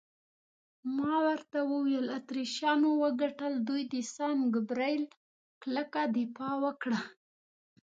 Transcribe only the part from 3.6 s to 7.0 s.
دوی د سان ګبرېل کلکه دفاع وکړه.